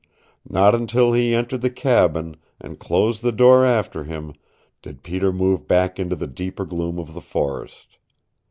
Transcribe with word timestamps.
Not 0.49 0.73
until 0.73 1.13
he 1.13 1.35
entered 1.35 1.61
the 1.61 1.69
cabin, 1.69 2.35
and 2.59 2.79
closed 2.79 3.21
the 3.21 3.31
door 3.31 3.63
after 3.63 4.03
him, 4.03 4.33
did 4.81 5.03
Peter 5.03 5.31
move 5.31 5.67
back 5.67 5.99
into 5.99 6.15
the 6.15 6.25
deeper 6.25 6.65
gloom 6.65 6.97
of 6.97 7.13
the 7.13 7.21
forest. 7.21 7.97